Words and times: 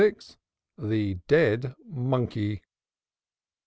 THE 0.79 1.19
DEAD 1.27 1.75
MONKEY. 1.85 2.63